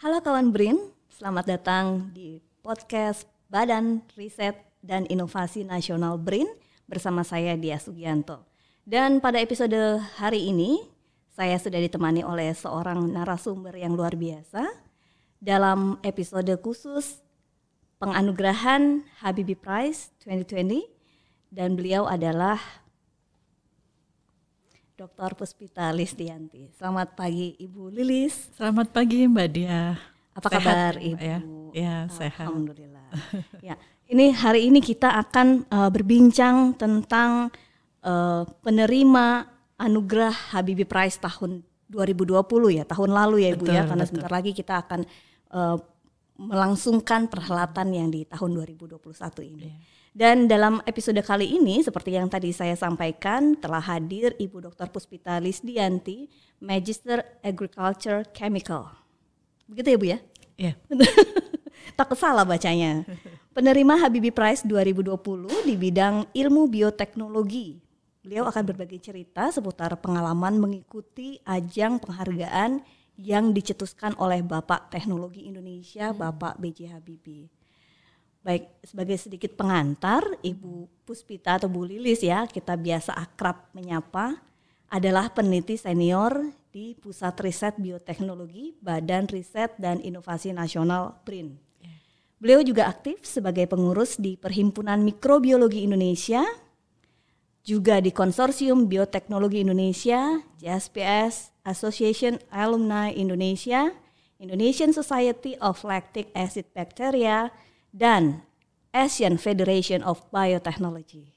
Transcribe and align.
Halo 0.00 0.24
kawan 0.24 0.48
BRIN, 0.48 0.80
selamat 1.12 1.44
datang 1.44 2.08
di 2.16 2.40
podcast 2.64 3.28
Badan 3.52 4.00
Riset 4.16 4.56
dan 4.80 5.04
Inovasi 5.04 5.60
Nasional 5.60 6.16
BRIN 6.16 6.48
bersama 6.88 7.20
saya 7.20 7.52
Dia 7.60 7.76
Sugianto. 7.76 8.48
Dan 8.80 9.20
pada 9.20 9.36
episode 9.36 9.76
hari 10.16 10.48
ini, 10.48 10.80
saya 11.36 11.52
sudah 11.60 11.76
ditemani 11.84 12.24
oleh 12.24 12.48
seorang 12.56 13.12
narasumber 13.12 13.76
yang 13.76 13.92
luar 13.92 14.16
biasa 14.16 14.72
dalam 15.36 16.00
episode 16.00 16.48
khusus 16.64 17.20
penganugerahan 18.00 19.04
Habibie 19.20 19.52
Prize 19.52 20.16
2020 20.24 20.80
dan 21.52 21.76
beliau 21.76 22.08
adalah 22.08 22.56
Dr. 25.00 25.32
Puspita 25.32 25.88
Lisdianti. 25.96 26.68
Selamat 26.76 27.16
pagi 27.16 27.56
Ibu 27.56 27.88
Lilis. 27.88 28.52
Selamat 28.52 28.92
pagi 28.92 29.24
Mbak 29.24 29.48
Dia. 29.48 29.96
Apa 30.36 30.52
Sehat, 30.52 30.60
kabar 30.60 30.92
Mbak, 31.00 31.08
Ibu? 31.08 31.24
Ya, 31.24 31.38
ya 31.72 31.94
sehat. 32.12 32.44
Alhamdulillah. 32.44 33.08
ya, 33.72 33.80
ini 34.12 34.28
hari 34.36 34.68
ini 34.68 34.84
kita 34.84 35.08
akan 35.24 35.64
uh, 35.72 35.88
berbincang 35.88 36.76
tentang 36.76 37.48
uh, 38.04 38.44
penerima 38.60 39.48
anugerah 39.80 40.52
Habibie 40.52 40.84
Prize 40.84 41.16
tahun 41.16 41.64
2020 41.88 42.36
ya, 42.76 42.84
tahun 42.84 43.10
lalu 43.16 43.48
ya 43.48 43.56
Ibu 43.56 43.64
ya, 43.72 43.80
Betul, 43.80 43.88
karena 43.88 44.04
betul. 44.04 44.08
sebentar 44.12 44.32
lagi 44.36 44.52
kita 44.52 44.74
akan 44.84 45.00
uh, 45.56 45.76
melangsungkan 46.36 47.24
perhelatan 47.32 47.88
yang 47.96 48.12
di 48.12 48.28
tahun 48.28 48.52
2021 48.52 49.00
ini. 49.48 49.64
Iya. 49.64 49.99
Dan 50.10 50.50
dalam 50.50 50.82
episode 50.90 51.22
kali 51.22 51.46
ini 51.54 51.86
seperti 51.86 52.18
yang 52.18 52.26
tadi 52.26 52.50
saya 52.50 52.74
sampaikan 52.74 53.54
telah 53.54 53.78
hadir 53.78 54.34
Ibu 54.42 54.66
Dr. 54.66 54.90
Puspita 54.90 55.38
Lisdianti, 55.38 56.26
Magister 56.58 57.22
Agriculture 57.46 58.26
Chemical. 58.34 58.90
Begitu 59.70 59.88
ya 59.94 59.98
Bu 59.98 60.06
ya? 60.10 60.18
Ya, 60.60 60.76
Takut 61.96 62.20
salah 62.20 62.44
bacanya. 62.44 63.00
Penerima 63.56 63.96
Habibie 63.96 64.28
Prize 64.28 64.60
2020 64.68 65.16
di 65.64 65.72
bidang 65.72 66.28
ilmu 66.36 66.68
bioteknologi. 66.68 67.80
Beliau 68.20 68.44
akan 68.44 68.68
berbagi 68.68 69.00
cerita 69.00 69.48
seputar 69.48 69.96
pengalaman 70.04 70.60
mengikuti 70.60 71.40
ajang 71.48 71.96
penghargaan 71.96 72.84
yang 73.16 73.56
dicetuskan 73.56 74.12
oleh 74.20 74.44
Bapak 74.44 74.92
Teknologi 74.92 75.48
Indonesia, 75.48 76.12
Bapak 76.12 76.60
B.J. 76.60 76.92
Habibie. 76.92 77.59
Baik, 78.40 78.72
sebagai 78.80 79.20
sedikit 79.20 79.52
pengantar, 79.52 80.24
Ibu 80.40 80.88
Puspita 81.04 81.60
atau 81.60 81.68
Bu 81.68 81.84
Lilis 81.84 82.24
ya, 82.24 82.48
kita 82.48 82.72
biasa 82.72 83.12
akrab 83.12 83.68
menyapa, 83.76 84.40
adalah 84.88 85.28
peneliti 85.28 85.76
senior 85.76 86.48
di 86.72 86.96
Pusat 86.96 87.36
Riset 87.44 87.74
Bioteknologi 87.76 88.80
Badan 88.80 89.28
Riset 89.28 89.76
dan 89.76 90.00
Inovasi 90.00 90.56
Nasional 90.56 91.20
BRIN. 91.28 91.60
Beliau 92.40 92.64
juga 92.64 92.88
aktif 92.88 93.20
sebagai 93.28 93.68
pengurus 93.68 94.16
di 94.16 94.40
Perhimpunan 94.40 95.04
Mikrobiologi 95.04 95.84
Indonesia, 95.84 96.40
juga 97.60 98.00
di 98.00 98.08
Konsorsium 98.08 98.88
Bioteknologi 98.88 99.60
Indonesia, 99.60 100.40
JSPS, 100.56 101.52
Association 101.68 102.40
Alumni 102.48 103.12
Indonesia, 103.12 103.92
Indonesian 104.40 104.96
Society 104.96 105.60
of 105.60 105.84
Lactic 105.84 106.32
Acid 106.32 106.72
Bacteria, 106.72 107.52
dan 107.90 108.42
Asian 108.90 109.38
Federation 109.38 110.02
of 110.02 110.22
Biotechnology. 110.34 111.30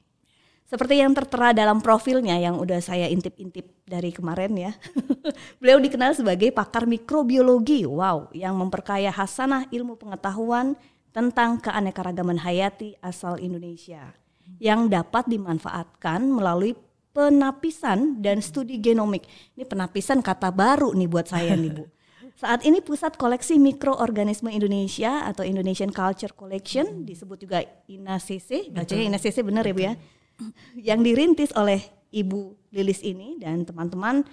Seperti 0.63 1.05
yang 1.05 1.13
tertera 1.13 1.53
dalam 1.53 1.85
profilnya 1.85 2.33
yang 2.41 2.57
udah 2.57 2.81
saya 2.81 3.05
intip-intip 3.05 3.69
dari 3.85 4.09
kemarin 4.09 4.57
ya. 4.57 4.71
Beliau 5.61 5.77
dikenal 5.77 6.17
sebagai 6.17 6.49
pakar 6.49 6.89
mikrobiologi, 6.89 7.85
wow, 7.85 8.25
yang 8.33 8.57
memperkaya 8.57 9.13
hasanah 9.13 9.69
ilmu 9.69 10.01
pengetahuan 10.01 10.73
tentang 11.13 11.61
keanekaragaman 11.61 12.41
hayati 12.41 12.97
asal 13.05 13.37
Indonesia 13.37 14.17
yang 14.57 14.89
dapat 14.89 15.29
dimanfaatkan 15.29 16.25
melalui 16.25 16.73
penapisan 17.13 18.17
dan 18.19 18.41
studi 18.41 18.81
genomik. 18.81 19.29
Ini 19.53 19.69
penapisan 19.69 20.25
kata 20.25 20.49
baru 20.49 20.91
nih 20.97 21.07
buat 21.07 21.29
saya 21.29 21.53
nih 21.53 21.71
Bu. 21.71 21.85
Saat 22.33 22.65
ini 22.65 22.81
Pusat 22.81 23.21
Koleksi 23.21 23.61
Mikroorganisme 23.61 24.49
Indonesia 24.49 25.21
atau 25.29 25.45
Indonesian 25.45 25.93
Culture 25.93 26.33
Collection 26.33 27.05
disebut 27.05 27.45
juga 27.45 27.61
INACC, 27.85 28.73
bacanya 28.73 29.13
INACC 29.13 29.37
benar 29.45 29.63
ya 29.69 29.73
Bu 29.73 29.81
ya. 29.85 29.93
Yang 30.93 30.99
dirintis 31.05 31.51
oleh 31.53 31.79
Ibu 32.09 32.73
Lilis 32.73 33.05
ini 33.05 33.37
dan 33.37 33.65
teman-teman 33.69 34.25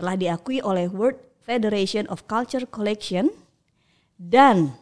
telah 0.00 0.16
diakui 0.16 0.64
oleh 0.64 0.88
World 0.88 1.20
Federation 1.44 2.08
of 2.08 2.24
Culture 2.24 2.64
Collection 2.64 3.28
dan 4.16 4.72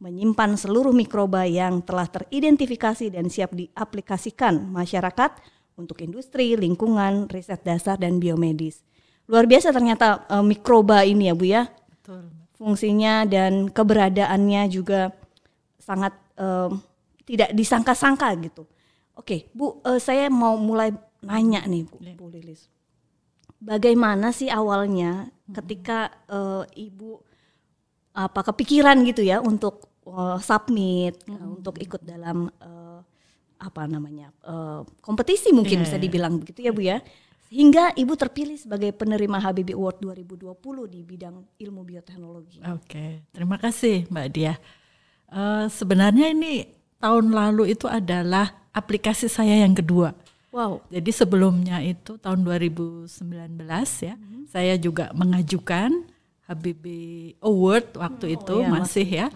menyimpan 0.00 0.56
seluruh 0.56 0.96
mikroba 0.96 1.44
yang 1.44 1.84
telah 1.84 2.08
teridentifikasi 2.08 3.12
dan 3.12 3.28
siap 3.28 3.52
diaplikasikan 3.52 4.70
masyarakat 4.70 5.34
untuk 5.76 6.00
industri, 6.00 6.56
lingkungan, 6.56 7.28
riset 7.28 7.60
dasar 7.64 8.00
dan 8.00 8.16
biomedis. 8.16 8.80
Luar 9.28 9.44
biasa 9.44 9.70
ternyata 9.70 10.24
eh, 10.26 10.44
mikroba 10.44 11.04
ini 11.04 11.28
ya 11.28 11.34
Bu 11.36 11.44
ya. 11.46 11.68
Betul. 12.10 12.26
Fungsinya 12.58 13.24
dan 13.24 13.70
keberadaannya 13.70 14.66
juga 14.68 15.14
sangat 15.78 16.12
eh, 16.34 16.70
tidak 17.24 17.54
disangka-sangka 17.54 18.34
gitu. 18.42 18.66
Oke, 19.14 19.46
Bu, 19.54 19.78
eh, 19.86 20.02
saya 20.02 20.26
mau 20.26 20.58
mulai 20.58 20.90
nanya 21.22 21.62
nih 21.64 21.86
Bu, 21.86 21.96
Ya. 22.02 22.12
Bu 22.18 22.26
Lilis. 22.28 22.66
Bagaimana 23.60 24.32
sih 24.34 24.50
awalnya 24.50 25.30
ketika 25.46 26.10
eh, 26.26 26.90
Ibu 26.90 27.22
apa 28.10 28.42
kepikiran 28.42 28.98
gitu 29.06 29.22
ya 29.22 29.38
untuk 29.38 29.86
eh, 30.04 30.38
submit 30.42 31.14
eh, 31.30 31.46
untuk 31.46 31.78
ikut 31.78 32.02
dalam 32.02 32.50
eh, 32.60 33.00
apa 33.60 33.84
namanya 33.86 34.32
eh, 34.44 34.80
kompetisi 35.00 35.52
mungkin 35.52 35.80
Iya, 35.80 35.84
bisa 35.86 35.96
iya. 35.96 36.04
dibilang 36.04 36.34
begitu 36.40 36.60
ya 36.64 36.72
Bu 36.74 36.82
ya 36.82 36.98
hingga 37.50 37.90
Ibu 37.98 38.14
terpilih 38.14 38.56
sebagai 38.56 38.94
penerima 38.94 39.42
Habibie 39.42 39.74
Award 39.74 39.98
2020 40.06 40.54
di 40.86 41.00
bidang 41.02 41.42
ilmu 41.58 41.82
bioteknologi. 41.82 42.62
Oke, 42.70 43.26
terima 43.34 43.58
kasih 43.58 44.06
Mbak 44.06 44.28
Dia. 44.30 44.54
Eh, 45.30 45.66
sebenarnya 45.66 46.30
ini 46.30 46.70
tahun 47.02 47.34
lalu 47.34 47.74
itu 47.74 47.90
adalah 47.90 48.70
aplikasi 48.70 49.26
saya 49.26 49.58
yang 49.58 49.74
kedua. 49.74 50.14
Wow. 50.54 50.82
Jadi 50.90 51.10
sebelumnya 51.10 51.82
itu 51.82 52.18
tahun 52.18 52.42
2019 52.42 53.06
ya, 54.02 54.14
saya 54.50 54.74
juga 54.78 55.10
mengajukan 55.14 56.06
Habibie 56.46 57.38
Award 57.38 57.94
waktu 57.94 58.34
itu 58.34 58.58
iya, 58.58 58.70
masih 58.70 59.06
ya, 59.06 59.26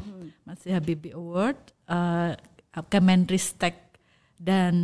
masih 0.42 0.74
Habibie 0.74 1.14
Award, 1.14 1.58
eh, 1.86 2.34
Kemenristek 2.90 3.78
dan 4.34 4.74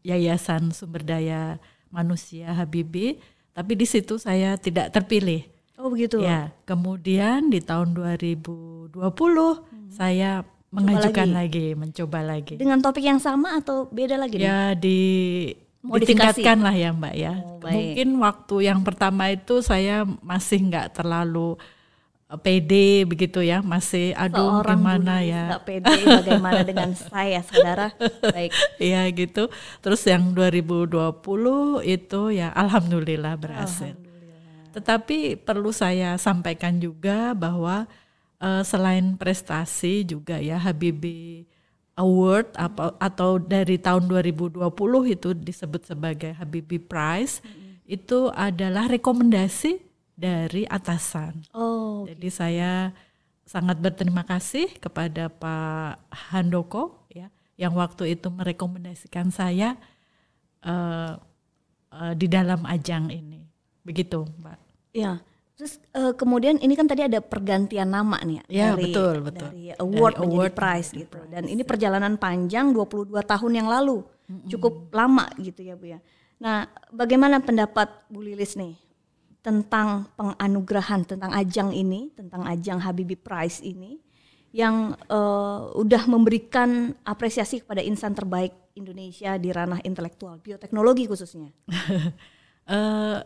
Yayasan 0.00 0.72
Sumber 0.72 1.04
Daya 1.04 1.60
Manusia 1.90 2.52
Habibie, 2.52 3.18
tapi 3.56 3.72
di 3.78 3.86
situ 3.88 4.20
saya 4.20 4.58
tidak 4.60 4.92
terpilih. 4.92 5.46
Oh 5.76 5.92
begitu. 5.92 6.24
Ya, 6.24 6.52
kemudian 6.64 7.52
di 7.52 7.60
tahun 7.60 7.92
2020 7.92 8.96
saya 9.92 10.44
mengajukan 10.72 11.28
lagi. 11.32 11.72
mencoba 11.76 12.20
lagi. 12.24 12.54
Dengan 12.56 12.80
topik 12.80 13.04
yang 13.04 13.20
sama 13.20 13.60
atau 13.60 13.88
beda 13.88 14.16
lagi? 14.20 14.40
nih? 14.40 14.44
Ya 14.44 14.72
di 14.76 15.00
Modifikasi. 15.86 16.42
ditingkatkan 16.42 16.58
lah 16.64 16.74
ya 16.74 16.90
Mbak 16.90 17.14
ya. 17.14 17.34
Oh, 17.46 17.58
baik. 17.62 17.74
Mungkin 17.74 18.08
waktu 18.18 18.56
yang 18.66 18.80
pertama 18.82 19.30
itu 19.30 19.62
saya 19.62 20.02
masih 20.20 20.66
nggak 20.66 21.00
terlalu 21.00 21.54
pede 22.42 23.06
begitu 23.06 23.38
ya, 23.38 23.62
masih 23.62 24.10
aduh 24.18 24.58
Seorang 24.58 24.82
gimana 24.82 25.14
ya. 25.22 25.42
nggak 25.54 25.62
pede 25.62 25.94
bagaimana 26.02 26.60
dengan 26.66 26.90
saya 27.10 27.38
saudara. 27.46 27.94
Baik. 28.34 28.50
Iya 28.82 29.06
gitu. 29.14 29.46
Terus 29.78 30.02
yang 30.10 30.34
2020 30.34 30.90
itu 31.86 32.20
ya 32.34 32.50
alhamdulillah 32.50 33.38
berhasil. 33.38 33.94
Tetapi 34.74 35.38
perlu 35.38 35.70
saya 35.70 36.18
sampaikan 36.18 36.82
juga 36.82 37.30
bahwa 37.32 37.86
eh, 38.42 38.62
selain 38.66 39.14
prestasi 39.14 40.02
juga 40.02 40.42
ya 40.42 40.58
Habibie 40.58 41.46
Award 41.96 42.58
apa, 42.60 42.92
atau 43.00 43.40
dari 43.40 43.80
tahun 43.80 44.04
2020 44.10 44.60
itu 45.08 45.32
disebut 45.32 45.88
sebagai 45.88 46.36
Habibie 46.36 46.82
Prize 46.82 47.40
itu 47.88 48.28
adalah 48.34 48.90
rekomendasi 48.90 49.85
dari 50.16 50.64
atasan. 50.64 51.44
Oh, 51.52 52.08
Jadi 52.08 52.28
saya 52.32 52.90
sangat 53.46 53.78
berterima 53.78 54.24
kasih 54.26 54.66
kepada 54.80 55.30
Pak 55.30 56.02
Handoko 56.32 57.06
ya 57.06 57.30
yang 57.54 57.76
waktu 57.76 58.18
itu 58.18 58.26
merekomendasikan 58.32 59.30
saya 59.30 59.76
eh, 60.64 61.12
eh, 61.92 62.14
di 62.16 62.26
dalam 62.26 62.64
ajang 62.64 63.12
ini. 63.12 63.44
Begitu, 63.86 64.24
Mbak. 64.26 64.58
ya. 64.96 65.20
Terus 65.56 65.80
eh, 65.96 66.12
kemudian 66.12 66.60
ini 66.60 66.76
kan 66.76 66.84
tadi 66.84 67.08
ada 67.08 67.16
pergantian 67.24 67.88
nama 67.88 68.20
nih 68.20 68.44
ya, 68.44 68.44
Ya, 68.52 68.68
dari, 68.76 68.82
betul, 68.92 69.14
betul. 69.24 69.48
dari 69.48 69.64
award 69.72 70.14
Dari 70.16 70.20
menjadi 70.20 70.36
award 70.36 70.52
prize 70.52 70.88
gitu. 70.92 71.16
prize, 71.16 71.30
Dan 71.32 71.44
ini 71.48 71.62
perjalanan 71.64 72.12
panjang 72.20 72.76
22 72.76 73.08
tahun 73.24 73.52
yang 73.56 73.68
lalu. 73.72 74.04
Cukup 74.50 74.90
lama 74.92 75.30
gitu 75.40 75.62
ya 75.64 75.72
Bu 75.78 75.86
ya. 75.86 76.02
Nah, 76.36 76.68
bagaimana 76.92 77.40
pendapat 77.40 77.88
Bu 78.12 78.20
Lilis 78.20 78.52
nih 78.52 78.76
tentang 79.46 80.10
penganugerahan 80.18 81.06
tentang 81.06 81.30
ajang 81.30 81.70
ini, 81.70 82.10
tentang 82.18 82.42
ajang 82.50 82.82
Habibie 82.82 83.14
Prize 83.14 83.62
ini 83.62 84.02
yang 84.50 84.98
uh, 85.06 85.70
udah 85.78 86.10
memberikan 86.10 86.98
apresiasi 87.06 87.62
kepada 87.62 87.78
insan 87.78 88.10
terbaik 88.10 88.50
Indonesia 88.74 89.38
di 89.38 89.54
ranah 89.54 89.78
intelektual 89.86 90.42
bioteknologi 90.42 91.06
khususnya. 91.06 91.54
uh, 92.74 93.22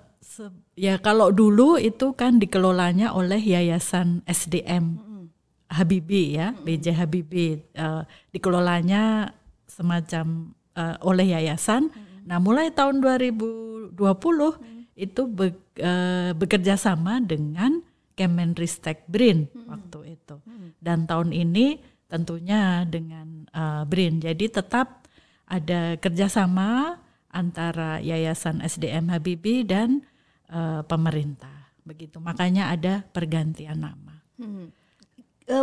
ya 0.77 1.01
kalau 1.01 1.33
dulu 1.33 1.81
itu 1.81 2.13
kan 2.13 2.37
dikelolanya 2.37 3.17
oleh 3.17 3.41
Yayasan 3.41 4.21
SDM 4.29 5.01
mm-hmm. 5.01 5.25
Habibie 5.73 6.37
ya, 6.37 6.53
mm-hmm. 6.53 6.67
BJ 6.69 6.87
Habibie 7.01 7.65
uh, 7.81 8.05
dikelolanya 8.29 9.33
semacam 9.65 10.53
uh, 10.77 11.01
oleh 11.01 11.33
yayasan. 11.33 11.89
Mm-hmm. 11.89 12.27
Nah, 12.29 12.39
mulai 12.43 12.69
tahun 12.75 13.01
2020 13.01 13.97
mm-hmm 13.97 14.80
itu 15.01 15.25
be, 15.25 15.57
uh, 15.81 16.37
bekerja 16.37 16.77
sama 16.77 17.25
dengan 17.25 17.81
Kemenristek 18.13 19.09
BRIN 19.09 19.49
hmm. 19.49 19.65
waktu 19.73 20.21
itu. 20.21 20.37
Hmm. 20.45 20.77
Dan 20.77 21.09
tahun 21.09 21.33
ini 21.33 21.81
tentunya 22.05 22.85
dengan 22.85 23.49
uh, 23.57 23.89
BRIN. 23.89 24.21
Jadi 24.21 24.53
tetap 24.53 25.09
ada 25.49 25.97
kerjasama 25.97 27.01
antara 27.33 27.97
Yayasan 28.05 28.61
SDM 28.61 29.09
Habibie 29.09 29.65
dan 29.65 30.05
uh, 30.53 30.85
pemerintah. 30.85 31.73
Begitu. 31.81 32.21
Makanya 32.21 32.77
ada 32.77 33.01
pergantian 33.09 33.81
nama. 33.81 34.21
Hmm. 34.37 34.73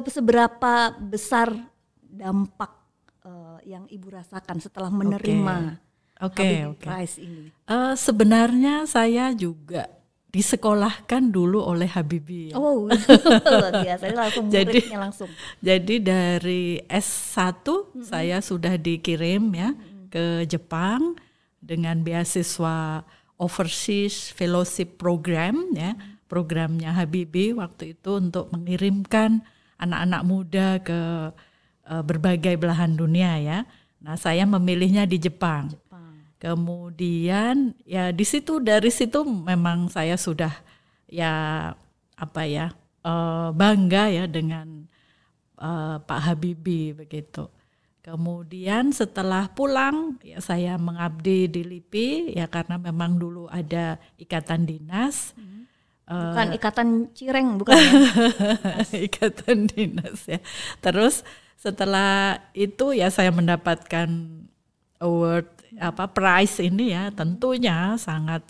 seberapa 0.10 0.94
besar 0.98 1.50
dampak 2.06 2.74
uh, 3.26 3.58
yang 3.66 3.86
ibu 3.90 4.10
rasakan 4.10 4.58
setelah 4.62 4.90
menerima? 4.90 5.78
Okay 5.78 5.87
Oke, 6.18 6.42
okay, 6.42 6.56
oke. 6.66 6.88
Okay. 6.90 7.22
ini? 7.22 7.54
Uh, 7.70 7.94
sebenarnya 7.94 8.90
saya 8.90 9.30
juga 9.38 9.86
disekolahkan 10.34 11.34
dulu 11.34 11.64
oleh 11.64 11.88
Habibie. 11.90 12.52
Ya. 12.52 12.60
Oh, 12.60 12.86
luar 13.54 13.74
biasa. 13.74 14.04
langsung 14.12 14.46
jadi, 14.52 14.80
langsung. 14.94 15.30
Jadi 15.64 15.96
dari 16.04 16.78
S1 16.86 17.66
hmm. 17.66 18.06
saya 18.06 18.38
sudah 18.44 18.76
dikirim 18.76 19.50
ya 19.56 19.72
hmm. 19.72 20.14
ke 20.14 20.46
Jepang 20.46 21.16
dengan 21.64 22.06
beasiswa 22.06 23.02
Overseas 23.38 24.34
Fellowship 24.34 24.98
Program 25.00 25.74
ya. 25.74 25.98
Programnya 26.28 26.92
Habibie 26.92 27.56
waktu 27.56 27.96
itu 27.96 28.20
untuk 28.20 28.52
mengirimkan 28.52 29.48
anak-anak 29.80 30.22
muda 30.28 30.68
ke 30.84 31.00
uh, 31.88 32.04
berbagai 32.04 32.60
belahan 32.60 33.00
dunia 33.00 33.40
ya. 33.40 33.60
Nah, 34.04 34.20
saya 34.20 34.44
memilihnya 34.44 35.08
di 35.08 35.18
Jepang. 35.18 35.74
Kemudian 36.38 37.74
ya 37.82 38.14
di 38.14 38.22
situ 38.22 38.62
dari 38.62 38.94
situ 38.94 39.26
memang 39.26 39.90
saya 39.90 40.14
sudah 40.14 40.54
ya 41.10 41.74
apa 42.14 42.42
ya 42.46 42.78
uh, 43.02 43.50
bangga 43.58 44.14
ya 44.14 44.26
dengan 44.30 44.86
uh, 45.58 45.98
Pak 45.98 46.20
Habibie 46.30 46.94
begitu. 46.94 47.50
Kemudian 48.06 48.96
setelah 48.96 49.52
pulang 49.52 50.16
ya 50.24 50.40
saya 50.40 50.80
mengabdi 50.80 51.52
di 51.52 51.62
LIPI 51.66 52.40
ya 52.40 52.48
karena 52.48 52.80
memang 52.80 53.20
dulu 53.20 53.50
ada 53.52 54.00
ikatan 54.16 54.64
dinas. 54.64 55.36
Hmm. 55.36 55.68
Bukan 56.08 56.48
uh, 56.48 56.56
ikatan 56.56 56.88
cireng 57.12 57.60
bukan 57.60 57.76
ya? 57.76 57.92
ikatan 59.12 59.68
dinas 59.68 60.24
ya. 60.24 60.40
Terus 60.80 61.26
setelah 61.60 62.40
itu 62.54 62.96
ya 62.96 63.12
saya 63.12 63.34
mendapatkan 63.34 64.08
award 65.04 65.57
apa 65.76 66.08
price 66.08 66.64
ini 66.64 66.96
ya 66.96 67.12
tentunya 67.12 68.00
sangat 68.00 68.44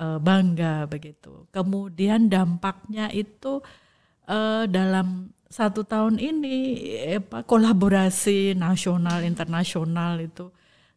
uh, 0.00 0.16
bangga 0.16 0.88
begitu. 0.88 1.44
Kemudian 1.52 2.32
dampaknya 2.32 3.12
itu 3.12 3.60
uh, 4.28 4.64
dalam 4.64 5.32
satu 5.46 5.86
tahun 5.86 6.18
ini 6.18 6.56
apa 7.22 7.46
kolaborasi 7.46 8.58
nasional 8.58 9.22
internasional 9.22 10.18
itu 10.18 10.50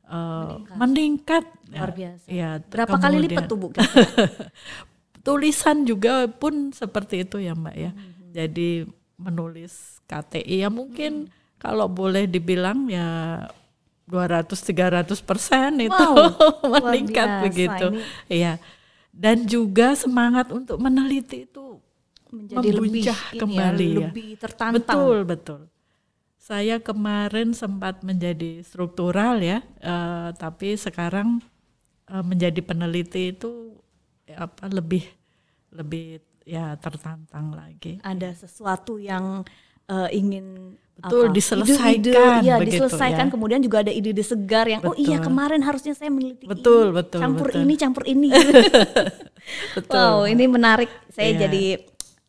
uh, 0.09 0.57
meningkat. 0.75 0.75
meningkat 0.75 1.44
luar 1.69 1.91
biasa. 1.94 2.25
Ya, 2.27 2.50
Berapa 2.65 2.97
kemudian, 2.97 3.03
kali 3.03 3.17
lipat 3.29 3.44
tuh 3.45 3.57
Bu? 3.57 3.67
tulisan 5.27 5.85
juga 5.85 6.25
pun 6.31 6.73
seperti 6.73 7.27
itu 7.27 7.38
ya 7.38 7.53
Mbak 7.53 7.75
ya. 7.77 7.91
Hmm. 7.94 8.31
Jadi 8.33 8.69
menulis 9.19 10.00
KTI 10.07 10.65
ya 10.65 10.69
mungkin 10.71 11.27
hmm. 11.27 11.59
kalau 11.61 11.91
boleh 11.91 12.25
dibilang 12.25 12.88
ya 12.88 13.07
200 14.09 14.50
300 14.50 15.21
persen 15.21 15.69
itu 15.85 15.94
wow, 15.94 16.81
meningkat 16.89 17.45
begitu. 17.45 17.88
Iya. 18.25 18.57
Dan 19.13 19.45
juga 19.45 19.94
semangat 19.94 20.50
untuk 20.50 20.81
meneliti 20.81 21.45
itu 21.45 21.77
menjadi 22.33 22.69
lebih 22.73 23.03
ya, 23.06 23.17
kembali 23.38 23.89
ya, 23.89 24.00
lebih 24.09 24.29
tertantang. 24.41 24.81
Betul, 24.81 25.17
betul. 25.25 25.61
Saya 26.41 26.81
kemarin 26.81 27.53
sempat 27.53 28.01
menjadi 28.01 28.65
struktural 28.65 29.38
ya, 29.38 29.61
uh, 29.85 30.33
tapi 30.33 30.73
sekarang 30.73 31.41
uh, 32.09 32.25
menjadi 32.25 32.57
peneliti 32.65 33.38
itu 33.38 33.77
ya, 34.25 34.50
apa 34.50 34.65
lebih 34.69 35.06
lebih 35.69 36.25
ya 36.41 36.73
tertantang 36.81 37.53
lagi. 37.53 38.01
Ada 38.01 38.33
sesuatu 38.33 38.97
yang 38.97 39.45
uh, 39.45 39.69
ingin 40.13 40.59
betul 41.00 41.24
apa? 41.31 41.36
diselesaikan 41.36 41.95
ide, 41.95 42.13
ya 42.44 42.56
begitu, 42.59 42.83
diselesaikan 42.83 43.27
ya. 43.27 43.31
kemudian 43.31 43.59
juga 43.63 43.77
ada 43.88 43.91
ide-ide 43.91 44.24
segar 44.24 44.68
yang 44.68 44.83
betul. 44.83 44.94
oh 44.94 44.95
iya 45.00 45.18
kemarin 45.24 45.62
harusnya 45.63 45.95
saya 45.95 46.12
meneliti 46.12 46.45
betul 46.45 46.91
ini, 46.91 46.97
betul 47.00 47.19
campur 47.24 47.47
betul. 47.47 47.62
ini 47.63 47.74
campur 47.80 48.03
ini 48.03 48.30
betul. 49.80 49.95
wow 49.95 50.27
ini 50.27 50.45
menarik 50.45 50.91
saya 51.07 51.31
yeah. 51.31 51.39
jadi 51.47 51.63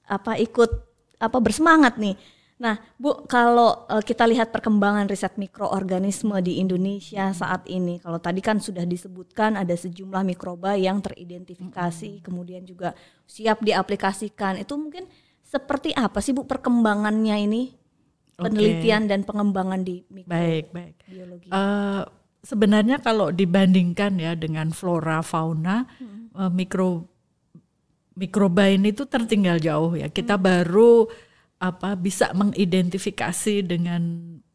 apa 0.07 0.39
ikut 0.39 0.71
apa 1.19 1.39
bersemangat 1.43 1.99
nih 1.99 2.15
nah 2.61 2.77
bu 3.01 3.25
kalau 3.25 3.89
uh, 3.89 4.05
kita 4.05 4.29
lihat 4.29 4.53
perkembangan 4.53 5.09
riset 5.09 5.41
mikroorganisme 5.41 6.37
di 6.45 6.61
Indonesia 6.61 7.33
saat 7.33 7.65
ini 7.73 7.97
kalau 8.05 8.21
tadi 8.21 8.45
kan 8.45 8.61
sudah 8.61 8.85
disebutkan 8.85 9.57
ada 9.57 9.73
sejumlah 9.73 10.21
mikroba 10.29 10.77
yang 10.77 11.01
teridentifikasi 11.01 12.21
hmm. 12.21 12.23
kemudian 12.23 12.63
juga 12.69 12.93
siap 13.25 13.65
diaplikasikan 13.65 14.61
itu 14.61 14.77
mungkin 14.77 15.09
seperti 15.51 15.91
apa 15.99 16.23
sih 16.23 16.31
bu 16.31 16.47
perkembangannya 16.47 17.37
ini 17.43 17.63
penelitian 18.39 19.11
dan 19.11 19.27
pengembangan 19.27 19.83
di 19.83 20.07
mikro 20.07 20.31
baik, 20.31 20.65
baik. 20.71 20.95
biologi. 21.11 21.49
Uh, 21.51 22.07
sebenarnya 22.41 23.03
kalau 23.03 23.35
dibandingkan 23.35 24.17
ya 24.17 24.39
dengan 24.39 24.71
flora 24.71 25.21
fauna 25.21 25.85
hmm. 25.99 26.39
uh, 26.39 26.51
mikro 26.55 27.05
mikroba 28.15 28.71
ini 28.71 28.95
tuh 28.95 29.11
tertinggal 29.11 29.59
jauh 29.59 29.99
ya. 29.99 30.07
Kita 30.07 30.39
hmm. 30.39 30.45
baru 30.47 30.95
apa 31.61 31.93
bisa 31.99 32.33
mengidentifikasi 32.33 33.67
dengan 33.67 34.03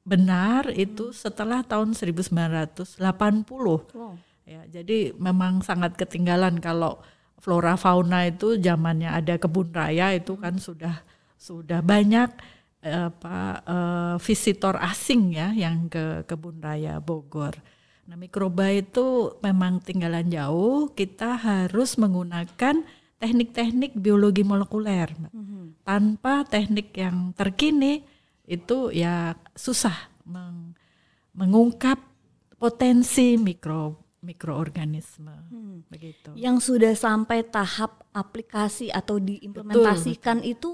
benar 0.01 0.71
hmm. 0.71 0.79
itu 0.79 1.11
setelah 1.11 1.61
tahun 1.61 1.91
1980. 1.91 2.97
Wow. 2.97 4.15
Ya, 4.45 4.61
jadi 4.69 5.09
memang 5.17 5.65
sangat 5.65 5.97
ketinggalan 5.97 6.61
kalau 6.61 7.01
flora 7.45 7.77
fauna 7.77 8.25
itu 8.25 8.57
zamannya 8.57 9.13
ada 9.13 9.37
kebun 9.37 9.69
raya 9.69 10.17
itu 10.17 10.33
kan 10.33 10.57
sudah 10.57 11.05
sudah 11.37 11.85
banyak 11.85 12.33
apa 12.81 13.37
uh, 13.65 14.15
visitor 14.17 14.73
asing 14.81 15.37
ya 15.37 15.53
yang 15.53 15.85
ke 15.85 16.25
kebun 16.25 16.57
raya 16.57 16.97
Bogor. 16.97 17.53
Nah, 18.05 18.17
mikroba 18.17 18.69
itu 18.69 19.37
memang 19.41 19.81
tinggalan 19.81 20.29
jauh. 20.29 20.93
Kita 20.93 21.37
harus 21.41 21.97
menggunakan 21.97 22.85
teknik-teknik 23.17 23.97
biologi 23.97 24.45
molekuler. 24.45 25.09
Mm-hmm. 25.33 25.81
Tanpa 25.81 26.45
teknik 26.45 26.93
yang 26.93 27.33
terkini 27.33 28.05
itu 28.45 28.93
ya 28.93 29.33
susah 29.57 30.13
meng, 30.29 30.77
mengungkap 31.33 31.97
potensi 32.61 33.41
mikro 33.41 34.04
mikroorganisme 34.25 35.35
hmm. 35.53 35.85
begitu. 35.93 36.33
Yang 36.33 36.73
sudah 36.73 36.97
sampai 36.97 37.45
tahap 37.45 38.01
aplikasi 38.09 38.89
atau 38.89 39.21
diimplementasikan 39.21 40.41
betul, 40.41 40.49
betul. 40.49 40.57
itu 40.57 40.69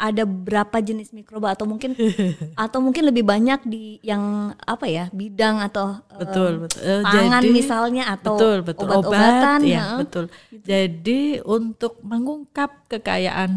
ada 0.00 0.24
berapa 0.24 0.80
jenis 0.80 1.12
mikroba 1.12 1.52
atau 1.52 1.68
mungkin 1.68 1.92
atau 2.64 2.80
mungkin 2.80 3.12
lebih 3.12 3.20
banyak 3.20 3.60
di 3.68 4.00
yang 4.00 4.56
apa 4.64 4.88
ya 4.88 5.12
bidang 5.12 5.60
atau 5.60 6.00
betul 6.16 6.52
um, 6.56 6.60
betul 6.64 6.80
uh, 6.80 7.04
pangan 7.04 7.42
jadi, 7.44 7.52
misalnya 7.52 8.04
atau 8.08 8.40
betul, 8.40 8.58
betul. 8.64 8.88
obat-obatan 8.88 9.60
ya, 9.68 9.76
ya 9.76 9.84
betul 10.00 10.24
gitu. 10.48 10.64
jadi 10.64 11.20
untuk 11.44 12.00
mengungkap 12.00 12.88
kekayaan 12.88 13.52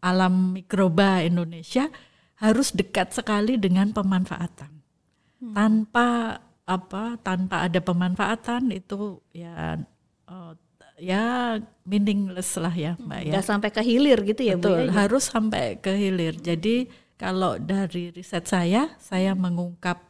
alam 0.00 0.56
mikroba 0.56 1.20
Indonesia 1.20 1.92
harus 2.40 2.72
dekat 2.72 3.12
sekali 3.12 3.60
dengan 3.60 3.92
pemanfaatan 3.92 4.72
hmm. 5.44 5.52
tanpa 5.52 6.40
apa 6.66 7.14
tanpa 7.22 7.62
ada 7.62 7.78
pemanfaatan 7.78 8.74
itu 8.74 9.22
ya 9.30 9.78
uh, 10.26 10.52
ya 10.98 11.56
meaningless 11.86 12.58
lah 12.58 12.74
ya 12.74 12.98
Mbak 12.98 13.20
ya. 13.30 13.32
Gak 13.38 13.46
sampai 13.46 13.70
ke 13.70 13.82
hilir 13.86 14.18
gitu 14.26 14.42
ya 14.42 14.54
Betul, 14.58 14.90
Bu 14.90 14.90
ya? 14.90 14.92
harus 15.06 15.24
sampai 15.30 15.78
ke 15.78 15.92
hilir. 15.94 16.34
Jadi 16.42 16.90
kalau 17.16 17.56
dari 17.56 18.12
riset 18.12 18.44
saya, 18.44 18.92
saya 19.00 19.32
mengungkap 19.32 20.04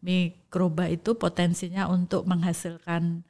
mikroba 0.00 0.88
itu 0.88 1.18
potensinya 1.18 1.90
untuk 1.90 2.24
menghasilkan 2.24 3.26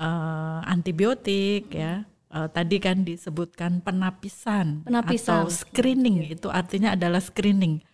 uh, 0.00 0.64
antibiotik 0.64 1.70
ya, 1.70 2.08
uh, 2.32 2.48
tadi 2.50 2.80
kan 2.80 3.04
disebutkan 3.04 3.84
penapisan, 3.84 4.82
Penapisan. 4.82 5.46
atau 5.46 5.52
screening 5.52 6.34
itu 6.34 6.48
artinya 6.50 6.96
adalah 6.96 7.20
screening 7.20 7.84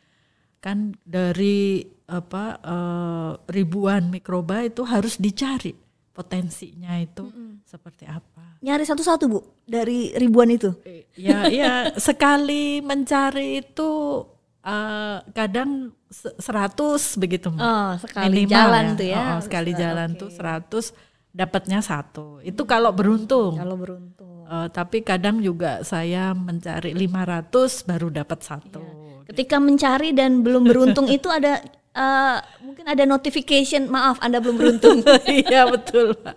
kan 0.60 0.92
dari 1.08 1.88
apa 2.10 2.58
uh, 2.60 3.30
ribuan 3.46 4.10
mikroba 4.10 4.66
itu 4.66 4.82
harus 4.82 5.14
dicari 5.14 5.78
potensinya 6.10 6.98
itu 6.98 7.30
seperti 7.62 8.04
apa 8.04 8.58
Nyari 8.60 8.84
satu-satu 8.84 9.24
bu 9.24 9.40
dari 9.64 10.12
ribuan 10.12 10.52
itu. 10.52 10.68
ya 11.16 11.48
ya 11.48 11.96
sekali 11.96 12.84
mencari 12.84 13.64
itu 13.64 14.20
uh, 14.60 15.18
kadang 15.32 15.88
se- 16.12 16.36
100 16.36 16.76
begitu 17.16 17.48
Mbak. 17.48 17.62
Oh, 17.64 17.90
sekali 17.96 18.44
Minimal 18.44 18.52
jalan 18.52 18.84
ya. 18.84 18.96
tuh 18.98 19.06
ya. 19.08 19.22
Oh, 19.32 19.40
sekali 19.40 19.70
jalan 19.72 20.08
oke. 20.12 20.18
tuh 20.20 20.28
100 20.28 20.92
dapatnya 21.32 21.78
satu 21.80 22.42
itu 22.42 22.60
kalau 22.66 22.90
beruntung 22.92 23.54
Kalau 23.56 23.78
beruntung. 23.80 24.44
Eh, 24.50 24.68
tapi 24.74 25.00
kadang 25.00 25.38
juga 25.38 25.80
saya 25.80 26.34
mencari 26.34 26.90
500 26.92 27.86
baru 27.86 28.10
dapat 28.10 28.38
satu 28.42 28.82
Ketika 29.24 29.62
mencari 29.62 30.10
dan 30.10 30.42
belum 30.42 30.66
beruntung 30.66 31.06
itu 31.16 31.30
ada 31.30 31.62
eh, 31.92 32.36
mungkin 32.60 32.86
ada 32.86 33.02
notification 33.02 33.86
maaf 33.86 34.18
Anda 34.18 34.38
belum 34.38 34.56
beruntung. 34.56 35.02
iya 35.42 35.66
betul 35.66 36.14
Pak. 36.14 36.36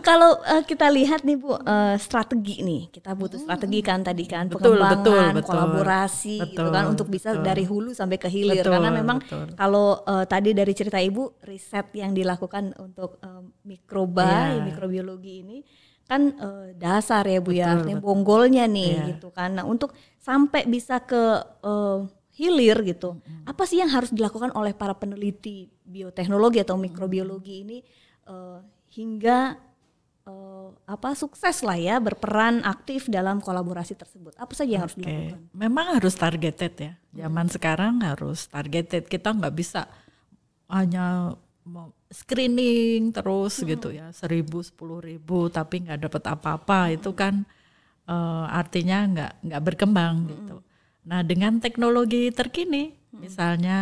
Kalau 0.00 0.38
eh, 0.42 0.62
kita 0.62 0.88
lihat 0.88 1.22
nih 1.22 1.36
Bu 1.36 1.54
eh, 1.56 1.96
strategi 1.98 2.62
nih 2.62 2.88
kita 2.88 3.12
butuh 3.12 3.38
strategi 3.38 3.80
kan 3.80 4.00
tadi 4.00 4.24
kan 4.24 4.46
Betul, 4.46 4.78
pengembangan 4.78 5.02
betul, 5.02 5.24
betul. 5.34 5.48
kolaborasi 5.48 6.36
gitu 6.48 6.62
kan 6.68 6.82
Betul, 6.84 6.92
untuk 6.92 7.06
bisa 7.08 7.28
betul. 7.32 7.44
dari 7.44 7.64
hulu 7.64 7.90
sampai 7.92 8.16
ke 8.16 8.28
hilir 8.28 8.62
Betul, 8.62 8.72
karena 8.72 8.90
memang 8.90 9.18
betul. 9.20 9.46
kalau 9.54 9.88
eh, 10.02 10.24
tadi 10.26 10.50
dari 10.52 10.72
cerita 10.72 10.98
Ibu 10.98 11.42
riset 11.42 11.90
yang 11.94 12.12
dilakukan 12.12 12.74
untuk 12.78 13.18
eh, 13.20 13.42
mikroba 13.64 14.54
Iya. 14.54 14.62
mikrobiologi 14.64 15.34
ini 15.42 15.58
kan 16.02 16.34
eh, 16.34 16.66
dasar 16.76 17.24
ya 17.24 17.38
Bu 17.38 17.50
ya 17.50 17.66
Betul, 17.66 17.74
artinya 17.74 17.96
betul. 17.98 18.06
bonggolnya 18.06 18.64
nih 18.66 18.92
Iya. 18.92 19.04
gitu 19.14 19.28
kan 19.30 19.54
nah 19.54 19.64
untuk 19.64 19.90
sampai 20.18 20.66
bisa 20.66 21.02
ke 21.02 21.22
eh, 21.62 21.98
hilir 22.32 22.80
gitu. 22.88 23.20
Apa 23.44 23.68
sih 23.68 23.78
yang 23.84 23.92
harus 23.92 24.08
dilakukan 24.08 24.56
oleh 24.56 24.72
para 24.72 24.96
peneliti 24.96 25.68
bioteknologi 25.84 26.64
atau 26.64 26.80
mikrobiologi 26.80 27.54
ini 27.60 27.78
eh, 28.24 28.58
hingga 28.96 29.60
eh, 30.24 30.68
apa 30.88 31.12
sukses 31.12 31.60
lah 31.60 31.76
ya 31.76 32.00
berperan 32.00 32.64
aktif 32.64 33.12
dalam 33.12 33.44
kolaborasi 33.44 33.92
tersebut? 33.92 34.32
Apa 34.40 34.52
saja 34.56 34.80
yang 34.80 34.82
harus 34.88 34.96
Oke, 34.96 35.04
dilakukan? 35.04 35.40
Memang 35.52 35.86
harus 36.00 36.14
targeted 36.16 36.72
ya. 36.80 36.92
Zaman 37.12 37.46
sekarang 37.52 38.00
harus 38.00 38.48
targeted. 38.48 39.04
Kita 39.12 39.36
nggak 39.36 39.52
bisa 39.52 39.84
hanya 40.72 41.36
mau 41.62 41.92
screening 42.08 43.12
terus 43.12 43.60
gitu 43.60 43.92
ya, 43.92 44.08
seribu, 44.10 44.64
sepuluh 44.64 45.04
ribu, 45.04 45.52
tapi 45.52 45.84
nggak 45.84 46.08
dapat 46.08 46.22
apa-apa. 46.32 46.96
Itu 46.96 47.12
kan 47.12 47.44
eh, 48.08 48.46
artinya 48.48 49.04
nggak 49.04 49.32
nggak 49.44 49.62
berkembang 49.68 50.14
gitu. 50.32 50.56
Nah 51.08 51.20
dengan 51.26 51.58
teknologi 51.58 52.30
terkini, 52.30 52.94
misalnya 53.14 53.80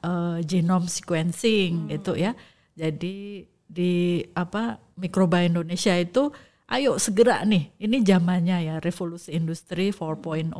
eh, 0.00 0.38
genome 0.44 0.88
sequencing 0.88 1.92
gitu 1.92 2.16
ya. 2.16 2.32
Jadi 2.72 3.44
di 3.72 4.20
apa 4.36 4.80
mikroba 5.00 5.40
Indonesia 5.40 5.96
itu 5.96 6.28
ayo 6.68 7.00
segera 7.00 7.40
nih 7.44 7.72
ini 7.80 8.04
zamannya 8.04 8.68
ya 8.68 8.74
revolusi 8.84 9.32
industri 9.32 9.88
4.0 9.88 10.52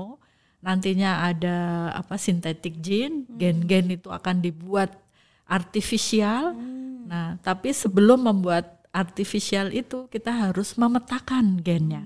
nantinya 0.65 1.29
ada 1.29 1.93
apa 1.93 2.17
sintetik 2.17 2.81
gene 2.81 3.29
gen-gen 3.37 4.01
itu 4.01 4.09
akan 4.09 4.41
dibuat 4.41 4.97
artifisial 5.45 6.57
nah 7.05 7.37
tapi 7.45 7.77
sebelum 7.77 8.25
membuat 8.25 8.83
artifisial 8.93 9.73
itu 9.73 10.07
kita 10.13 10.31
harus 10.31 10.77
memetakan 10.77 11.59
gennya. 11.65 12.05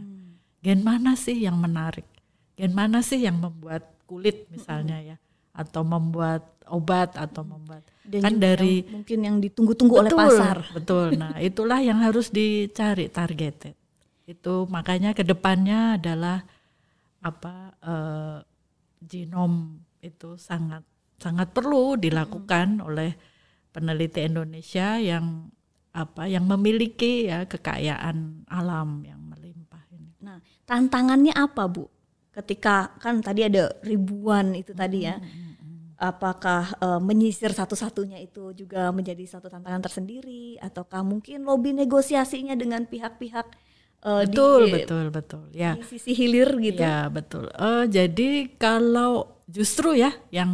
Gen 0.63 0.87
mana 0.87 1.19
sih 1.19 1.35
yang 1.35 1.59
menarik? 1.59 2.07
Gen 2.55 2.73
mana 2.73 3.03
sih 3.03 3.27
yang 3.27 3.43
membuat 3.43 3.85
kulit 4.07 4.47
misalnya 4.49 5.03
ya 5.03 5.17
atau 5.57 5.83
membuat 5.83 6.57
obat 6.69 7.17
atau 7.17 7.43
membuat 7.43 7.83
dan 8.05 8.23
kan 8.23 8.35
dari 8.37 8.85
yang 8.85 8.93
mungkin 9.01 9.19
yang 9.25 9.37
ditunggu-tunggu 9.41 9.95
oleh 10.05 10.13
pasar 10.13 10.67
Betul. 10.71 11.17
Nah, 11.17 11.39
itulah 11.49 11.81
yang 11.83 11.99
harus 12.03 12.31
dicari 12.31 13.09
targeted. 13.11 13.75
Itu 14.27 14.67
makanya 14.71 15.15
ke 15.17 15.23
depannya 15.25 15.97
adalah 15.99 16.45
apa 17.25 17.75
eh, 17.83 18.39
genom 19.03 19.81
itu 20.03 20.39
sangat 20.39 20.85
sangat 21.17 21.51
perlu 21.51 21.97
dilakukan 21.97 22.85
oleh 22.85 23.17
peneliti 23.73 24.23
Indonesia 24.23 25.01
yang 25.01 25.49
apa 25.97 26.29
yang 26.29 26.45
memiliki 26.45 27.25
ya 27.33 27.49
kekayaan 27.49 28.45
alam 28.53 29.01
yang 29.01 29.21
melimpah 29.25 29.81
ini. 29.97 30.13
Nah, 30.21 30.39
tantangannya 30.69 31.33
apa, 31.33 31.65
Bu? 31.65 31.89
Ketika 32.37 32.93
kan 33.01 33.25
tadi 33.25 33.49
ada 33.49 33.73
ribuan 33.81 34.53
itu 34.53 34.77
tadi 34.77 35.09
ya. 35.09 35.17
Apakah 35.97 36.77
eh, 36.77 37.01
menyisir 37.01 37.57
satu-satunya 37.57 38.21
itu 38.21 38.53
juga 38.53 38.93
menjadi 38.93 39.25
satu 39.25 39.49
tantangan 39.49 39.81
tersendiri 39.81 40.61
ataukah 40.61 41.01
mungkin 41.01 41.49
lobby 41.49 41.73
negosiasinya 41.73 42.53
dengan 42.53 42.85
pihak-pihak 42.85 43.47
eh, 44.05 44.23
Betul, 44.29 44.69
di, 44.69 44.73
betul, 44.77 45.05
betul. 45.09 45.43
Ya. 45.57 45.73
di 45.73 45.89
sisi 45.89 46.13
hilir 46.13 46.53
gitu? 46.61 46.85
Ya 46.85 47.09
betul. 47.09 47.49
Eh, 47.49 47.89
jadi 47.89 48.53
kalau 48.61 49.41
justru 49.49 49.97
ya 49.97 50.13
yang 50.29 50.53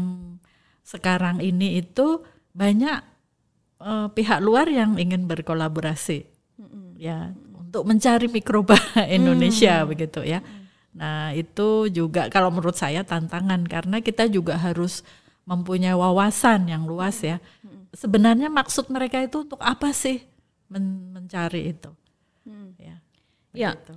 sekarang 0.86 1.42
ini 1.42 1.82
itu 1.82 2.22
banyak 2.54 3.02
eh, 3.82 4.08
pihak 4.14 4.38
luar 4.38 4.70
yang 4.70 4.94
ingin 4.94 5.26
berkolaborasi, 5.26 6.22
ya 7.02 7.34
untuk 7.58 7.82
mencari 7.82 8.30
mikroba 8.30 8.78
Indonesia 9.18 9.82
begitu 9.82 10.22
ya. 10.22 10.38
Nah 10.92 11.32
itu 11.32 11.88
juga 11.88 12.28
kalau 12.28 12.52
menurut 12.52 12.76
saya 12.76 13.00
tantangan 13.00 13.64
karena 13.64 14.04
kita 14.04 14.28
juga 14.28 14.60
harus 14.60 15.00
mempunyai 15.48 15.96
wawasan 15.96 16.68
yang 16.68 16.84
luas 16.84 17.18
ya. 17.24 17.40
Sebenarnya 17.92 18.48
maksud 18.48 18.88
mereka 18.88 19.20
itu 19.20 19.44
untuk 19.44 19.60
apa 19.60 19.92
sih 19.92 20.20
men- 20.68 21.12
mencari 21.12 21.72
itu? 21.76 21.90
Ya. 22.78 22.96
Ya. 23.52 23.76
begitu. 23.76 23.94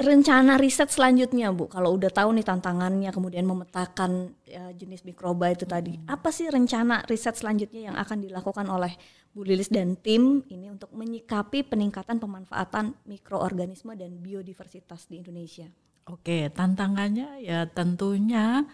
rencana 0.00 0.56
riset 0.56 0.88
selanjutnya 0.88 1.52
Bu 1.52 1.68
kalau 1.68 1.92
udah 1.96 2.08
tahu 2.08 2.32
nih 2.32 2.44
tantangannya 2.44 3.12
kemudian 3.12 3.44
memetakan 3.44 4.32
ya, 4.48 4.72
jenis 4.72 5.04
mikroba 5.04 5.52
itu 5.52 5.68
tadi 5.68 5.96
apa 6.08 6.32
sih 6.32 6.48
rencana 6.48 7.04
riset 7.04 7.36
selanjutnya 7.36 7.92
yang 7.92 7.96
akan 8.00 8.24
dilakukan 8.24 8.64
oleh 8.68 8.96
Bu 9.32 9.44
Lilis 9.44 9.68
dan 9.68 10.00
tim 10.00 10.40
ini 10.48 10.72
untuk 10.72 10.88
menyikapi 10.96 11.68
peningkatan 11.68 12.16
pemanfaatan 12.16 12.96
mikroorganisme 13.04 13.92
dan 13.92 14.16
biodiversitas 14.20 15.04
di 15.04 15.20
Indonesia 15.20 15.68
Oke, 16.08 16.48
tantangannya 16.50 17.42
ya 17.44 17.68
tentunya 17.68 18.64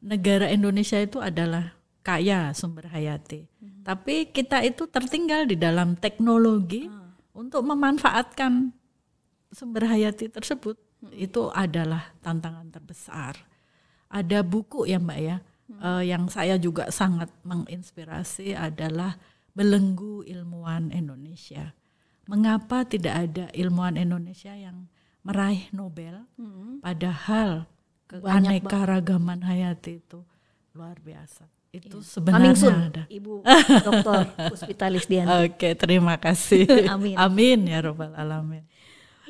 negara 0.00 0.48
Indonesia 0.48 0.96
itu 0.96 1.20
adalah 1.20 1.76
kaya 2.00 2.50
sumber 2.56 2.88
hayati. 2.88 3.46
Tapi 3.84 4.32
kita 4.32 4.64
itu 4.64 4.88
tertinggal 4.88 5.44
di 5.48 5.56
dalam 5.56 5.96
teknologi 5.96 6.88
untuk 7.36 7.62
memanfaatkan 7.64 8.72
sumber 9.52 9.86
hayati 9.88 10.32
tersebut. 10.32 10.76
Itu 11.16 11.48
adalah 11.52 12.12
tantangan 12.20 12.68
terbesar. 12.72 13.36
Ada 14.10 14.42
buku 14.42 14.90
ya 14.90 14.98
Mbak 15.00 15.20
ya, 15.20 15.36
eh, 15.70 16.02
yang 16.10 16.28
saya 16.28 16.58
juga 16.58 16.90
sangat 16.90 17.30
menginspirasi 17.46 18.58
adalah 18.58 19.16
Belenggu 19.54 20.22
Ilmuwan 20.26 20.90
Indonesia. 20.94 21.74
Mengapa 22.30 22.86
tidak 22.86 23.14
ada 23.26 23.46
ilmuwan 23.50 23.98
Indonesia 23.98 24.54
yang 24.54 24.86
meraih 25.20 25.68
Nobel 25.70 26.24
padahal 26.80 27.68
keanekaragaman 28.08 29.44
hayati 29.44 30.00
itu 30.00 30.24
luar 30.74 30.98
biasa. 30.98 31.46
Itu 31.70 32.02
Coming 32.02 32.10
sebenarnya 32.10 32.54
soon, 32.58 32.78
ada. 32.90 33.02
Ibu 33.06 33.46
Dr. 33.86 34.18
Puspita 34.50 34.90
Lisdianti. 34.90 35.54
Oke, 35.54 35.78
terima 35.78 36.18
kasih. 36.18 36.66
Amin. 36.94 37.14
Amin 37.14 37.58
ya 37.70 37.78
robbal 37.78 38.10
alamin. 38.18 38.66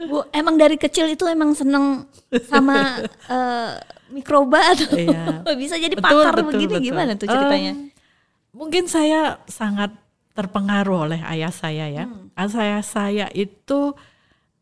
Bu, 0.01 0.25
emang 0.33 0.57
dari 0.57 0.81
kecil 0.81 1.13
itu 1.13 1.29
emang 1.29 1.53
seneng 1.53 2.09
sama 2.49 3.05
eh, 3.37 3.71
mikroba 4.09 4.73
atau 4.73 4.97
Iya. 4.97 5.45
bisa 5.53 5.77
jadi 5.77 5.93
Betul, 5.93 6.25
pakar 6.25 6.33
betul, 6.41 6.49
begini 6.57 6.75
betul. 6.81 6.87
gimana 6.89 7.13
tuh 7.21 7.29
ceritanya? 7.29 7.73
Em, 7.77 7.93
mungkin 8.57 8.89
saya 8.89 9.37
sangat 9.45 9.93
terpengaruh 10.33 11.13
oleh 11.13 11.21
ayah 11.29 11.53
saya 11.53 11.93
ya. 11.93 12.09
Hmm. 12.09 12.33
Ayah 12.33 12.81
saya 12.81 13.29
itu 13.37 13.93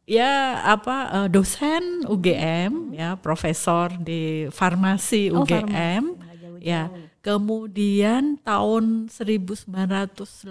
ya 0.08 0.64
apa 0.64 0.96
eh, 1.12 1.28
dosen 1.28 2.08
UGM 2.08 2.96
ya, 2.96 3.20
profesor 3.20 3.92
di 4.00 4.48
farmasi 4.48 5.28
Oh, 5.28 5.44
UGM. 5.44 6.16
farmasi. 6.16 6.64
Ya. 6.64 6.88
Kemudian 7.20 8.40
tahun 8.40 9.12
1980 9.12 10.48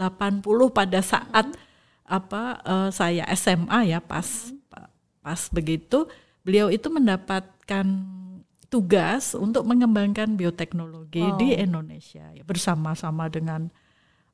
pada 0.69 0.99
saat 1.01 1.49
apa 2.05 2.61
eh, 2.61 2.89
saya 2.93 3.25
SMA 3.33 3.89
ya 3.89 3.99
pas 3.99 4.53
pas 5.25 5.41
begitu 5.51 6.05
beliau 6.45 6.71
itu 6.71 6.87
mendapatkan 6.87 7.83
tugas 8.71 9.35
untuk 9.35 9.67
mengembangkan 9.67 10.37
bioteknologi 10.39 11.23
di 11.39 11.55
Indonesia 11.57 12.31
ya, 12.31 12.43
bersama-sama 12.47 13.27
dengan 13.27 13.67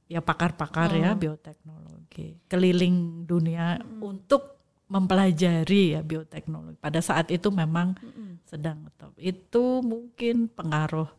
ya 0.05 0.21
pakar-pakar 0.21 0.93
ya 0.93 1.17
bioteknologi 1.17 2.37
keliling 2.45 3.25
dunia 3.25 3.81
untuk 4.01 4.52
mempelajari 4.93 5.97
ya 5.97 6.05
bioteknologi. 6.05 6.77
Pada 6.77 7.01
saat 7.01 7.33
itu 7.33 7.49
memang 7.49 7.97
mm-hmm. 7.97 8.45
sedang 8.45 8.85
top. 8.93 9.17
Itu 9.17 9.81
mungkin 9.81 10.53
pengaruh 10.53 11.09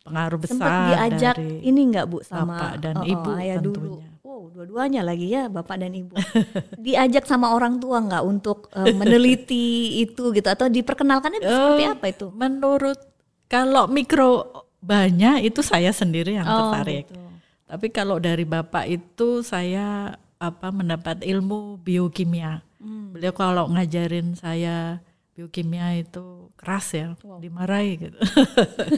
pengaruh 0.00 0.40
besar 0.40 0.56
Sempat 0.56 0.88
diajak 0.88 1.36
dari 1.36 1.60
ini 1.60 1.80
enggak 1.92 2.08
Bu 2.08 2.24
sama 2.24 2.56
bapak 2.56 2.72
dan 2.80 2.94
oh, 2.96 3.04
ibu 3.04 3.28
oh, 3.28 3.36
ayah 3.36 3.56
tentunya. 3.60 3.76
Dulu. 3.76 3.92
Wow, 4.24 4.42
dua-duanya 4.56 5.00
lagi 5.04 5.26
ya 5.28 5.52
bapak 5.52 5.76
dan 5.84 5.92
ibu. 5.92 6.16
diajak 6.88 7.28
sama 7.28 7.52
orang 7.52 7.76
tua 7.76 8.00
enggak 8.00 8.24
untuk 8.24 8.72
uh, 8.72 8.88
meneliti 8.96 9.68
itu 10.08 10.32
gitu 10.32 10.48
atau 10.48 10.72
diperkenalkannya 10.72 11.44
uh, 11.44 11.48
seperti 11.52 11.84
apa 11.92 12.06
itu? 12.08 12.26
Menurut 12.32 12.98
kalau 13.52 13.84
mikro 13.84 14.64
banyak 14.80 15.44
itu 15.44 15.60
saya 15.60 15.92
sendiri 15.92 16.40
yang 16.40 16.48
oh, 16.48 16.72
tertarik. 16.72 17.04
Gitu. 17.04 17.20
Tapi 17.68 17.86
kalau 17.92 18.16
dari 18.16 18.48
bapak 18.48 18.88
itu 18.88 19.44
saya 19.44 20.16
apa 20.40 20.72
mendapat 20.72 21.20
ilmu 21.20 21.76
biokimia. 21.84 22.64
Hmm. 22.80 23.12
Beliau 23.12 23.36
kalau 23.36 23.68
ngajarin 23.68 24.32
saya 24.32 25.04
biokimia 25.36 26.00
itu 26.00 26.48
keras 26.56 26.96
ya, 26.96 27.16
wow. 27.24 27.40
dimarahi 27.40 28.08
gitu. 28.08 28.18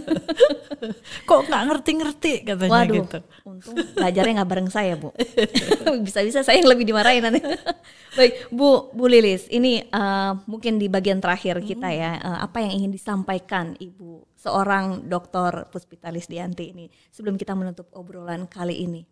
Kok 1.29 1.41
nggak 1.47 1.63
ngerti-ngerti 1.71 2.33
katanya 2.43 2.71
Waduh, 2.83 2.95
gitu. 2.99 3.19
Untung 3.47 3.75
belajarnya 3.95 4.43
nggak 4.43 4.51
bareng 4.51 4.71
saya 4.71 4.95
bu. 4.99 5.15
Bisa-bisa 6.07 6.43
saya 6.47 6.59
yang 6.63 6.71
lebih 6.71 6.87
dimarahin 6.87 7.23
nanti. 7.27 7.43
Baik, 8.19 8.51
Bu 8.51 8.91
Bu 8.91 9.07
Lilis, 9.07 9.47
ini 9.51 9.83
uh, 9.91 10.35
mungkin 10.47 10.79
di 10.79 10.87
bagian 10.91 11.23
terakhir 11.23 11.63
kita 11.63 11.91
ya, 11.91 12.19
uh, 12.19 12.39
apa 12.43 12.63
yang 12.63 12.75
ingin 12.75 12.91
disampaikan 12.91 13.79
Ibu 13.79 14.35
seorang 14.35 15.07
dokter 15.07 15.71
Puspitalis 15.71 16.27
Dianti 16.27 16.75
ini 16.75 16.87
sebelum 17.15 17.39
kita 17.39 17.55
menutup 17.55 17.91
obrolan 17.95 18.51
kali 18.51 18.83
ini? 18.83 19.03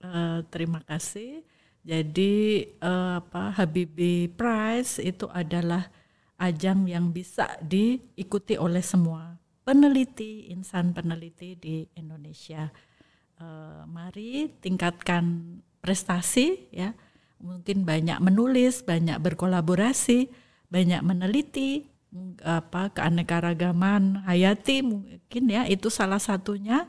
Uh, 0.00 0.44
terima 0.48 0.80
kasih 0.84 1.44
jadi 1.84 2.64
uh, 2.80 3.20
apa 3.20 3.52
Habibie 3.60 4.32
Prize 4.32 4.96
itu 5.04 5.28
adalah 5.28 5.92
ajang 6.40 6.88
yang 6.88 7.12
bisa 7.12 7.60
diikuti 7.60 8.56
oleh 8.56 8.80
semua 8.80 9.36
peneliti, 9.68 10.48
insan 10.48 10.96
peneliti 10.96 11.60
di 11.60 11.84
Indonesia. 12.00 12.72
Uh, 13.36 13.84
mari 13.84 14.48
tingkatkan 14.64 15.60
prestasi 15.84 16.72
ya. 16.72 16.96
Mungkin 17.44 17.84
banyak 17.84 18.24
menulis, 18.24 18.80
banyak 18.80 19.20
berkolaborasi, 19.20 20.32
banyak 20.72 21.04
meneliti 21.04 21.84
apa 22.46 22.94
keanekaragaman 22.94 24.22
hayati 24.22 24.86
mungkin 24.86 25.44
ya 25.50 25.66
itu 25.66 25.90
salah 25.90 26.22
satunya 26.22 26.86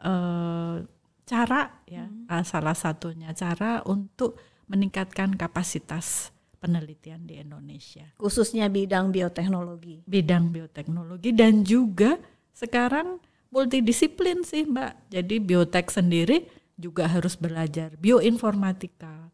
uh, 0.00 0.80
cara 1.26 1.82
ya 1.86 2.06
hmm. 2.06 2.26
Ah, 2.28 2.42
salah 2.42 2.74
satunya 2.74 3.30
cara 3.36 3.84
untuk 3.86 4.40
meningkatkan 4.70 5.36
kapasitas 5.36 6.32
penelitian 6.62 7.26
di 7.26 7.42
Indonesia. 7.42 8.06
Khususnya 8.16 8.70
bidang 8.70 9.10
bioteknologi. 9.10 10.06
Bidang 10.06 10.54
bioteknologi 10.54 11.34
dan 11.34 11.66
juga 11.66 12.22
sekarang 12.54 13.18
multidisiplin 13.50 14.46
sih 14.46 14.64
Mbak. 14.64 15.10
Jadi 15.10 15.34
biotek 15.42 15.90
sendiri 15.90 16.46
juga 16.78 17.10
harus 17.10 17.34
belajar 17.34 17.98
bioinformatika. 17.98 19.28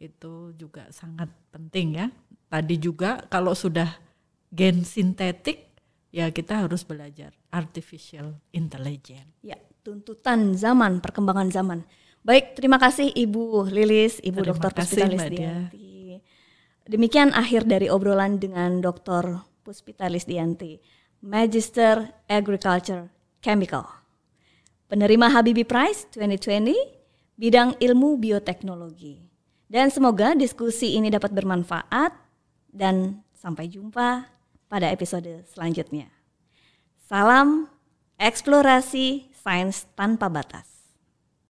Itu 0.00 0.56
juga 0.56 0.88
sangat 0.90 1.28
penting 1.52 2.00
ya. 2.00 2.08
Tadi 2.48 2.80
juga 2.80 3.22
kalau 3.28 3.52
sudah 3.52 4.00
gen 4.48 4.82
sintetik 4.82 5.70
ya 6.14 6.30
kita 6.32 6.64
harus 6.64 6.82
belajar 6.82 7.36
artificial 7.52 8.40
intelligence. 8.56 9.30
Ya, 9.44 9.60
tuntutan 9.84 10.56
zaman, 10.56 11.04
perkembangan 11.04 11.52
zaman. 11.52 11.84
Baik, 12.24 12.56
terima 12.56 12.80
kasih 12.80 13.12
Ibu 13.12 13.68
Lilis, 13.68 14.16
Ibu 14.24 14.40
terima 14.40 14.48
Dokter 14.56 14.70
Puspitalis 14.72 15.22
Dianti. 15.28 15.92
Demikian 16.88 17.36
akhir 17.36 17.68
dari 17.68 17.92
obrolan 17.92 18.40
dengan 18.40 18.80
Dokter 18.80 19.44
Puspitalis 19.60 20.24
Dianti, 20.24 20.80
Magister 21.20 22.16
Agriculture 22.24 23.12
Chemical. 23.44 23.84
Penerima 24.88 25.28
Habibie 25.28 25.68
Prize 25.68 26.08
2020, 26.16 27.36
bidang 27.36 27.76
ilmu 27.76 28.16
bioteknologi. 28.16 29.20
Dan 29.68 29.92
semoga 29.92 30.32
diskusi 30.32 30.96
ini 30.96 31.12
dapat 31.12 31.28
bermanfaat 31.28 32.12
dan 32.72 33.20
sampai 33.36 33.68
jumpa 33.68 34.32
pada 34.72 34.88
episode 34.88 35.44
selanjutnya. 35.52 36.08
Salam 37.04 37.68
eksplorasi 38.16 39.33
sains 39.44 39.86
tanpa 39.94 40.32
batas. 40.32 40.73